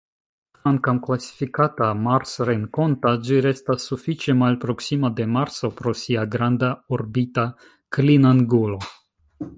[0.59, 7.45] Kvankam klasifikata "marsrenkonta", ĝi restas sufiĉe malproksima de Marso pro sia granda orbita
[7.99, 8.83] klinangulo.